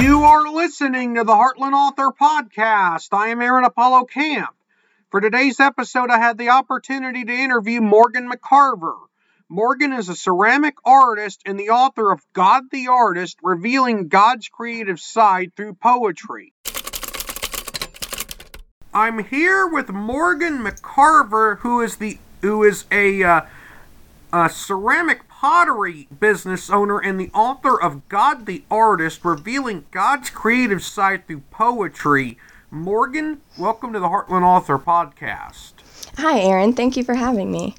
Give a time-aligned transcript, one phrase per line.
[0.00, 3.08] You are listening to the Heartland Author Podcast.
[3.12, 4.48] I am Aaron Apollo Camp.
[5.10, 8.96] For today's episode, I had the opportunity to interview Morgan McCarver.
[9.50, 14.98] Morgan is a ceramic artist and the author of God the Artist, revealing God's creative
[14.98, 16.54] side through poetry.
[18.94, 23.40] I'm here with Morgan McCarver, who is the who is a, uh,
[24.32, 30.82] a ceramic pottery business owner and the author of God the Artist, revealing God's creative
[30.82, 32.36] side through poetry.
[32.70, 35.72] Morgan, welcome to the Heartland Author Podcast.
[36.18, 36.74] Hi, Aaron.
[36.74, 37.74] Thank you for having me.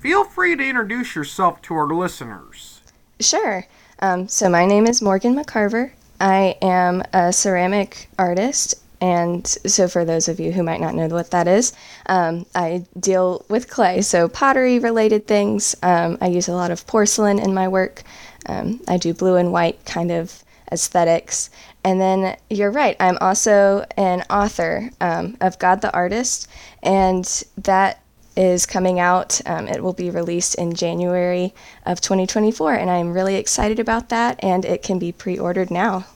[0.00, 2.80] Feel free to introduce yourself to our listeners.
[3.20, 3.64] Sure.
[4.00, 5.92] Um, so, my name is Morgan McCarver.
[6.20, 8.74] I am a ceramic artist.
[9.00, 11.72] And so, for those of you who might not know what that is,
[12.06, 15.76] um, I deal with clay, so pottery related things.
[15.82, 18.02] Um, I use a lot of porcelain in my work.
[18.46, 21.50] Um, I do blue and white kind of aesthetics.
[21.84, 26.48] And then you're right, I'm also an author um, of God the Artist,
[26.82, 27.24] and
[27.58, 28.02] that
[28.36, 29.40] is coming out.
[29.46, 31.54] Um, it will be released in January
[31.86, 36.06] of 2024, and I'm really excited about that, and it can be pre ordered now.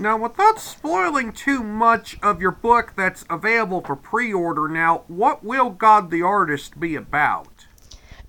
[0.00, 5.44] Now, without spoiling too much of your book that's available for pre order now, what
[5.44, 7.66] will God the Artist be about?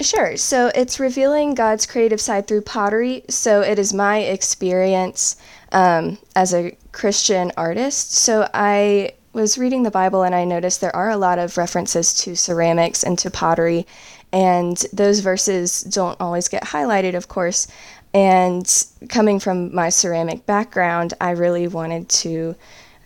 [0.02, 0.36] Sure.
[0.38, 3.24] So it's revealing God's creative side through pottery.
[3.30, 5.38] So it is my experience
[5.72, 8.14] um, as a Christian artist.
[8.14, 12.14] So I was reading the Bible and I noticed there are a lot of references
[12.16, 13.88] to ceramics and to pottery.
[14.32, 17.68] And those verses don't always get highlighted, of course.
[18.14, 22.56] And coming from my ceramic background, I really wanted to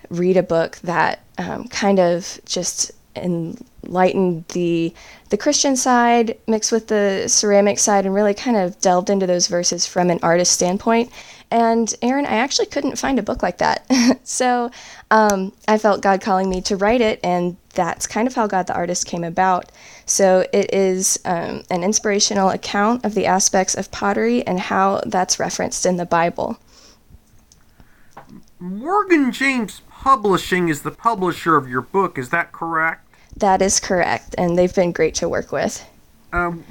[0.10, 4.94] read a book that um, kind of just enlightened the
[5.30, 9.48] the Christian side mixed with the ceramic side and really kind of delved into those
[9.48, 11.12] verses from an artist standpoint.
[11.50, 13.86] And Aaron, I actually couldn't find a book like that.
[14.24, 14.70] so
[15.12, 18.68] um, I felt God calling me to write it, and that's kind of how God
[18.68, 19.72] the Artist came about.
[20.06, 25.40] So it is um, an inspirational account of the aspects of pottery and how that's
[25.40, 26.58] referenced in the Bible.
[28.60, 33.06] Morgan James Publishing is the publisher of your book, is that correct?
[33.36, 35.86] That is correct, and they've been great to work with.
[36.32, 36.64] Um,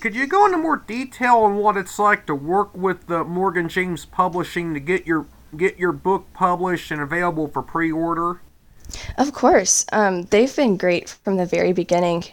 [0.00, 3.68] could you go into more detail on what it's like to work with the Morgan
[3.68, 5.26] James Publishing to get your
[5.56, 8.40] get your book published and available for pre-order?
[9.18, 12.24] Of course, um, they've been great from the very beginning.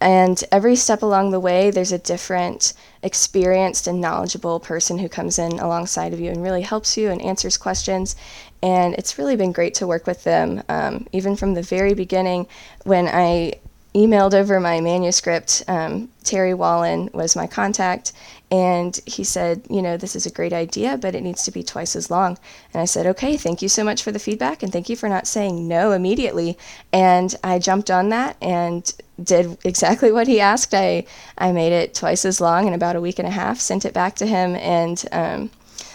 [0.00, 2.72] And every step along the way, there's a different
[3.02, 7.20] experienced and knowledgeable person who comes in alongside of you and really helps you and
[7.20, 8.14] answers questions.
[8.62, 12.46] And it's really been great to work with them, um, even from the very beginning
[12.84, 13.54] when I
[13.94, 15.62] emailed over my manuscript.
[15.66, 18.12] Um, Terry Whalin was my contact,
[18.50, 21.62] and he said, You know, this is a great idea, but it needs to be
[21.62, 22.38] twice as long.
[22.72, 25.08] And I said, Okay, thank you so much for the feedback, and thank you for
[25.08, 26.58] not saying no immediately.
[26.92, 30.74] And I jumped on that and did exactly what he asked.
[30.74, 31.04] I,
[31.38, 33.94] I made it twice as long in about a week and a half, sent it
[33.94, 35.50] back to him, and um,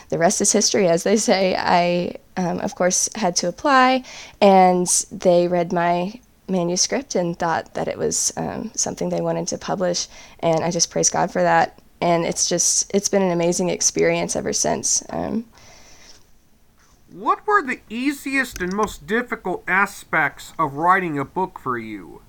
[0.09, 1.55] the rest is history, as they say.
[1.57, 4.03] I, um, of course, had to apply,
[4.41, 9.57] and they read my manuscript and thought that it was um, something they wanted to
[9.57, 10.07] publish,
[10.39, 11.79] and I just praise God for that.
[12.01, 15.03] And it's just, it's been an amazing experience ever since.
[15.09, 15.45] Um,
[17.13, 22.21] what were the easiest and most difficult aspects of writing a book for you?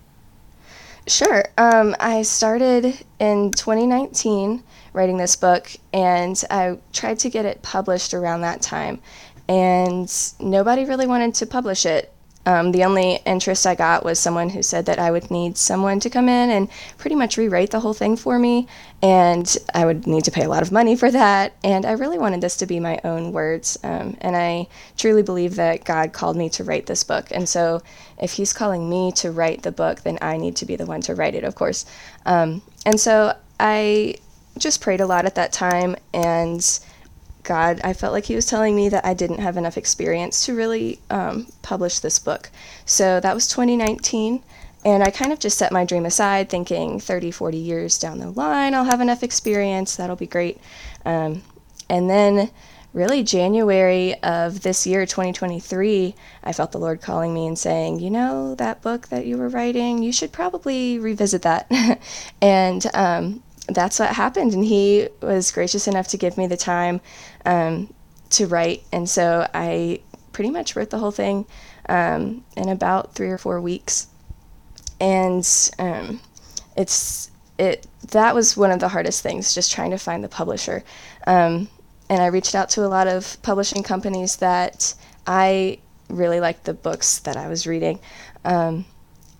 [1.07, 1.45] Sure.
[1.59, 4.63] Um, I started in 2019
[4.95, 9.01] writing this book, and I tried to get it published around that time.
[9.49, 10.11] And
[10.41, 12.14] nobody really wanted to publish it.
[12.47, 15.99] Um, the only interest I got was someone who said that I would need someone
[16.00, 16.69] to come in and
[16.99, 18.69] pretty much rewrite the whole thing for me,
[19.03, 21.55] and I would need to pay a lot of money for that.
[21.65, 25.56] And I really wanted this to be my own words, um, and I truly believe
[25.56, 27.28] that God called me to write this book.
[27.31, 27.82] And so,
[28.19, 31.00] if He's calling me to write the book, then I need to be the one
[31.03, 31.87] to write it, of course.
[32.26, 34.16] Um, and so I
[34.59, 36.81] just prayed a lot at that time, and
[37.44, 40.55] God, I felt like He was telling me that I didn't have enough experience to
[40.55, 42.50] really um, publish this book.
[42.85, 44.43] So that was 2019.
[44.85, 48.31] And I kind of just set my dream aside, thinking 30, 40 years down the
[48.31, 49.96] line, I'll have enough experience.
[49.96, 50.61] That'll be great.
[51.06, 51.43] Um,
[51.88, 52.50] and then,
[52.93, 58.11] really, January of this year, 2023, I felt the Lord calling me and saying, You
[58.11, 61.70] know, that book that you were writing, you should probably revisit that.
[62.43, 64.52] and um, that's what happened.
[64.52, 67.00] And he was gracious enough to give me the time
[67.44, 67.93] um,
[68.31, 68.82] to write.
[68.93, 70.00] And so I
[70.32, 71.46] pretty much wrote the whole thing
[71.88, 74.08] um, in about three or four weeks.
[75.00, 75.46] And
[75.78, 76.20] um,
[76.76, 80.84] it's it that was one of the hardest things, just trying to find the publisher.
[81.26, 81.69] Um,
[82.08, 84.94] and I reached out to a lot of publishing companies that
[85.26, 85.78] I
[86.08, 87.99] really liked the books that I was reading.
[88.44, 88.84] Um,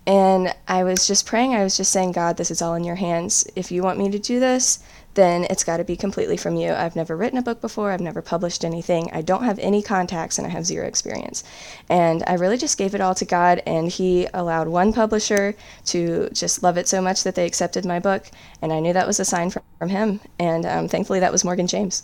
[0.07, 2.95] and I was just praying, I was just saying, God, this is all in your
[2.95, 3.47] hands.
[3.55, 4.79] If you want me to do this,
[5.15, 6.73] then it's got to be completely from you.
[6.73, 10.37] I've never written a book before, I've never published anything, I don't have any contacts,
[10.37, 11.43] and I have zero experience.
[11.89, 15.55] And I really just gave it all to God, and He allowed one publisher
[15.85, 18.25] to just love it so much that they accepted my book,
[18.61, 20.19] and I knew that was a sign from, Him.
[20.39, 22.03] And um, thankfully, that was Morgan James.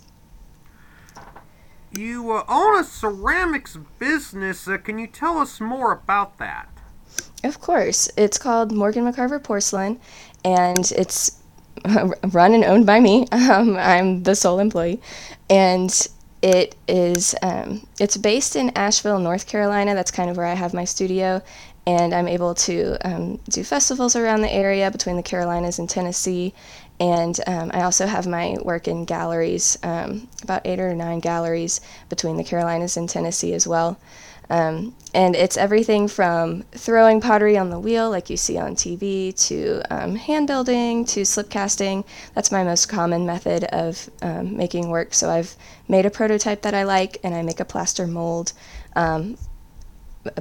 [1.92, 4.68] You uh, own a ceramics business.
[4.68, 6.70] Uh, can you tell us more about that?
[7.44, 8.10] Of course.
[8.18, 10.00] It's called Morgan McCarver Porcelain,
[10.44, 11.38] and it's
[12.32, 13.28] run and owned by me.
[13.32, 15.02] Um, I'm the sole employee,
[15.50, 15.92] and
[16.42, 19.94] it is um, it's based in Asheville, North Carolina.
[19.96, 21.42] That's kind of where I have my studio,
[21.88, 26.54] and I'm able to um, do festivals around the area between the Carolinas and Tennessee.
[27.00, 31.82] And um, I also have my work in galleries, um, about eight or nine galleries
[32.10, 33.98] between the Carolinas and Tennessee as well.
[34.51, 39.33] Um, and it's everything from throwing pottery on the wheel, like you see on TV,
[39.48, 42.03] to um, hand building, to slip casting.
[42.36, 45.13] That's my most common method of um, making work.
[45.13, 45.56] So I've
[45.88, 48.51] made a prototype that I like, and I make a plaster mold
[48.98, 49.38] um,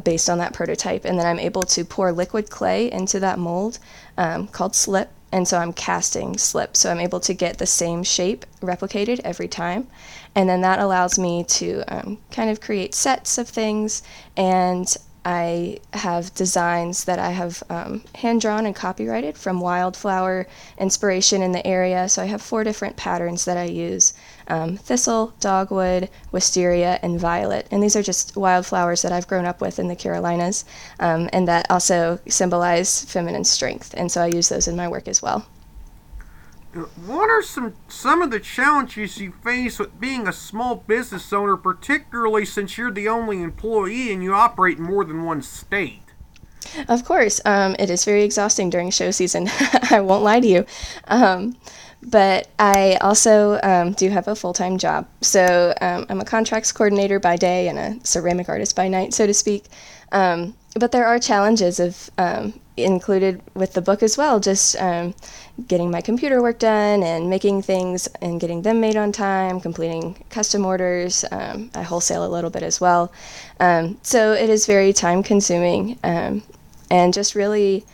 [0.02, 1.04] based on that prototype.
[1.04, 3.78] And then I'm able to pour liquid clay into that mold
[4.18, 6.76] um, called slip and so I'm casting slip.
[6.76, 9.86] So I'm able to get the same shape replicated every time.
[10.34, 14.02] And then that allows me to um, kind of create sets of things.
[14.36, 20.46] And I have designs that I have um, hand drawn and copyrighted from wildflower
[20.78, 22.08] inspiration in the area.
[22.08, 24.14] So I have four different patterns that I use
[24.50, 27.66] um, thistle, dogwood, wisteria, and violet.
[27.70, 30.64] And these are just wildflowers that I've grown up with in the Carolinas
[30.98, 33.94] um, and that also symbolize feminine strength.
[33.96, 35.46] And so I use those in my work as well.
[37.04, 41.56] What are some some of the challenges you face with being a small business owner,
[41.56, 46.02] particularly since you're the only employee and you operate in more than one state?
[46.86, 49.48] Of course, um, it is very exhausting during show season.
[49.90, 50.66] I won't lie to you.
[51.08, 51.56] Um,
[52.02, 55.06] but I also um, do have a full time job.
[55.20, 59.26] So um, I'm a contracts coordinator by day and a ceramic artist by night, so
[59.26, 59.66] to speak.
[60.12, 65.14] Um, but there are challenges of um, included with the book as well, just um,
[65.66, 70.24] getting my computer work done and making things and getting them made on time, completing
[70.30, 71.24] custom orders.
[71.30, 73.12] I wholesale a little bit as well.
[74.02, 77.84] so it is very time consuming and just really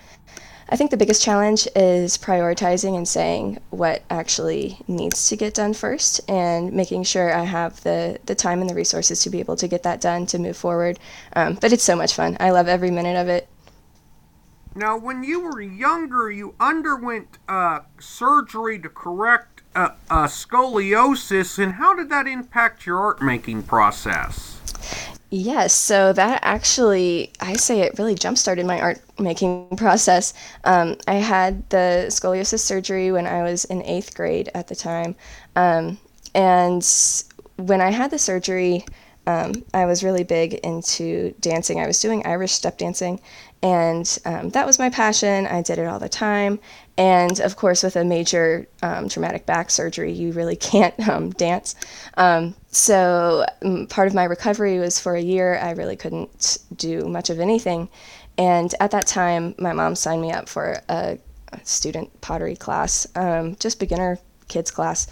[0.68, 5.74] I think the biggest challenge is prioritizing and saying what actually needs to get done
[5.74, 9.54] first and making sure I have the, the time and the resources to be able
[9.56, 10.98] to get that done to move forward.
[11.34, 12.36] Um, but it's so much fun.
[12.40, 13.48] I love every minute of it.
[14.74, 21.74] Now, when you were younger, you underwent uh, surgery to correct uh, uh, scoliosis, and
[21.74, 24.56] how did that impact your art making process?
[25.28, 30.32] Yes, so that actually, I say it really jump started my art making process.
[30.64, 35.17] Um, I had the scoliosis surgery when I was in eighth grade at the time.
[35.56, 35.99] Um,
[36.34, 36.87] and
[37.56, 38.84] when I had the surgery,
[39.26, 41.81] um, I was really big into dancing.
[41.81, 43.20] I was doing Irish step dancing,
[43.62, 45.46] and um, that was my passion.
[45.46, 46.61] I did it all the time.
[46.99, 51.74] And of course, with a major um, traumatic back surgery, you really can't um, dance.
[52.17, 57.06] Um, so, um, part of my recovery was for a year, I really couldn't do
[57.06, 57.89] much of anything.
[58.39, 61.19] And at that time, my mom signed me up for a,
[61.53, 65.06] a student pottery class, um, just beginner kids class.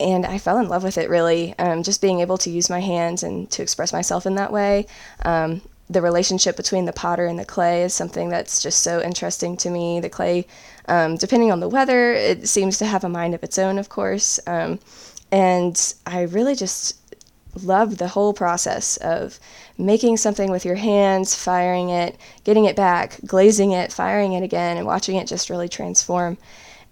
[0.00, 2.80] And I fell in love with it really, um, just being able to use my
[2.80, 4.86] hands and to express myself in that way
[5.90, 9.70] the relationship between the potter and the clay is something that's just so interesting to
[9.70, 10.00] me.
[10.00, 10.46] The clay,
[10.86, 13.88] um, depending on the weather, it seems to have a mind of its own, of
[13.88, 14.38] course.
[14.46, 14.78] Um,
[15.32, 16.96] and I really just
[17.64, 19.40] love the whole process of
[19.78, 24.76] making something with your hands, firing it, getting it back, glazing it, firing it again,
[24.76, 26.36] and watching it just really transform.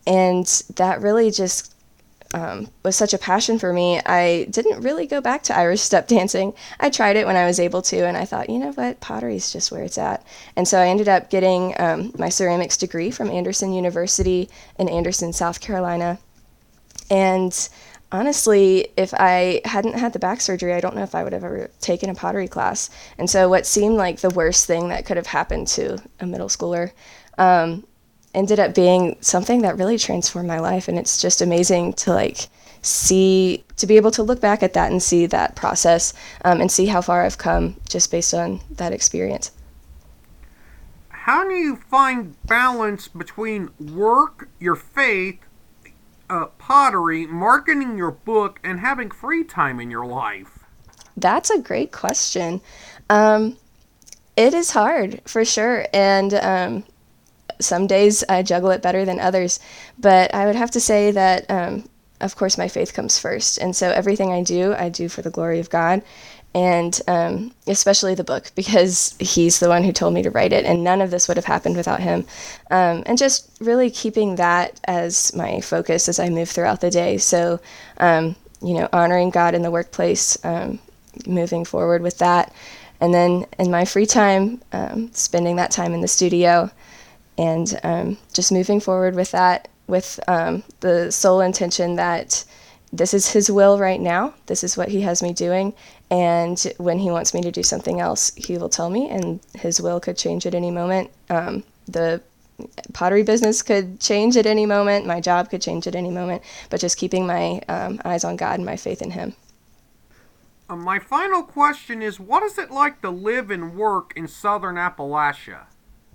[0.07, 0.47] And
[0.77, 1.75] that really just
[2.37, 6.07] um, was such a passion for me, I didn't really go back to Irish step
[6.17, 6.53] dancing.
[6.79, 9.37] I tried it when I was able to, and I thought, you know what, pottery
[9.37, 10.23] is just where it's at.
[10.55, 15.33] And so I ended up getting um, my ceramics degree from Anderson University in Anderson,
[15.33, 16.19] South Carolina.
[17.11, 17.69] And
[18.13, 21.45] honestly, if I hadn't had the back surgery, I don't know if I would have
[21.45, 22.91] ever taken a pottery class.
[23.17, 26.49] And so, what seemed like the worst thing that could have happened to a middle
[26.49, 26.93] schooler
[27.39, 27.85] um,
[28.37, 32.49] ended up being something that really transformed my life and it's just amazing to like
[32.83, 36.13] see to be able to look back at that and see that process
[36.45, 39.51] um, and see how far i've come just based on that experience
[41.09, 45.41] how do you find balance between work your faith
[46.31, 50.65] uh, pottery, marketing your book, and having free time in your life?
[51.17, 52.61] That's a great question.
[53.09, 53.57] Um,
[54.37, 56.85] it is hard for sure, and um,
[57.61, 59.61] some days I juggle it better than others.
[59.99, 61.89] But I would have to say that, um,
[62.21, 65.31] of course, my faith comes first, and so everything I do, I do for the
[65.31, 66.03] glory of God,
[66.55, 70.65] and um, especially the book because he's the one who told me to write it,
[70.65, 72.25] and none of this would have happened without him.
[72.71, 77.19] Um, and just really keeping that as my focus as I move throughout the day.
[77.19, 77.61] So,
[77.99, 80.79] um, you know, honoring God in the workplace, um,
[81.27, 82.55] moving forward with that.
[83.01, 86.71] And then in my free time, um, spending that time in the studio
[87.39, 92.45] and um, just moving forward with that with the sole intention that
[92.93, 94.35] this is his will right now.
[94.47, 95.75] This is what he has me doing.
[96.11, 99.81] And when he wants me to do something else, he will tell me, and his
[99.81, 101.11] will could change at any moment.
[101.29, 102.23] Um, the
[102.93, 105.05] pottery business could change at any moment.
[105.05, 106.43] My job could change at any moment.
[106.71, 109.35] But just keeping my um, eyes on God and my faith in him.
[110.69, 114.77] Uh, my final question is What is it like to live and work in southern
[114.77, 115.67] Appalachia?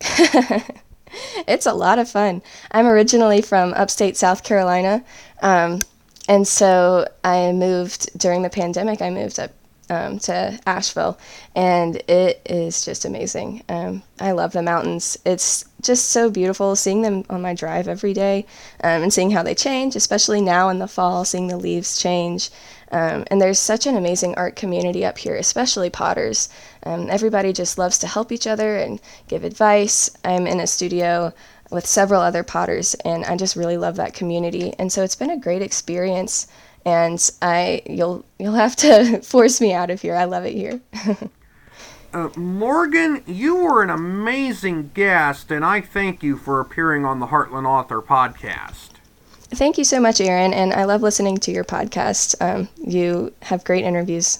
[1.47, 2.41] it's a lot of fun.
[2.71, 5.03] I'm originally from upstate South Carolina.
[5.41, 5.81] Um,
[6.27, 9.01] and so I moved during the pandemic.
[9.01, 9.51] I moved up
[9.91, 11.19] um, to Asheville,
[11.53, 13.63] and it is just amazing.
[13.67, 15.17] Um, I love the mountains.
[15.25, 18.45] It's just so beautiful seeing them on my drive every day
[18.83, 22.49] um, and seeing how they change, especially now in the fall, seeing the leaves change.
[22.91, 26.49] Um, and there's such an amazing art community up here, especially potters.
[26.83, 30.09] Um, everybody just loves to help each other and give advice.
[30.25, 31.33] I'm in a studio
[31.71, 34.73] with several other potters, and I just really love that community.
[34.77, 36.47] And so it's been a great experience.
[36.85, 40.15] And I, you'll, you'll have to force me out of here.
[40.15, 40.81] I love it here.
[42.13, 47.27] uh, Morgan, you were an amazing guest, and I thank you for appearing on the
[47.27, 48.90] Heartland Author podcast.
[49.53, 52.35] Thank you so much, Aaron, and I love listening to your podcast.
[52.39, 54.39] Um, you have great interviews.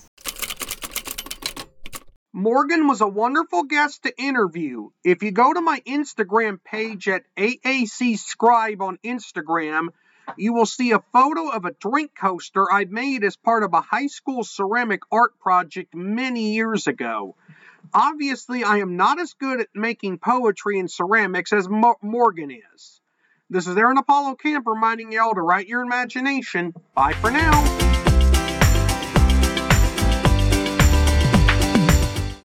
[2.32, 4.90] Morgan was a wonderful guest to interview.
[5.04, 9.90] If you go to my Instagram page at AAC Scribe on Instagram,
[10.38, 13.82] you will see a photo of a drink coaster I made as part of a
[13.82, 17.36] high school ceramic art project many years ago.
[17.94, 23.01] Obviously, I am not as good at making poetry and ceramics as Mo- Morgan is.
[23.52, 26.74] This is Aaron Apollo Camp reminding y'all to write your imagination.
[26.96, 27.52] Bye for now.